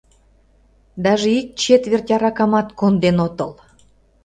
Даже 1.05 1.27
ик 1.39 1.47
четверть 1.61 2.13
аракамат 2.15 2.67
конден 2.79 3.17
отыл. 3.27 3.51